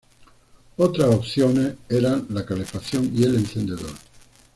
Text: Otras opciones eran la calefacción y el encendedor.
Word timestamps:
Otras 0.77 1.13
opciones 1.13 1.75
eran 1.87 2.25
la 2.31 2.43
calefacción 2.43 3.11
y 3.15 3.21
el 3.23 3.35
encendedor. 3.35 3.91